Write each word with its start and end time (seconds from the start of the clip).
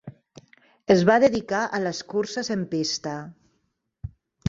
Es 0.95 1.03
va 1.09 1.17
dedicar 1.25 1.61
a 1.65 1.83
les 1.85 2.01
curses 2.15 2.53
en 2.59 2.67
pista. 2.75 3.17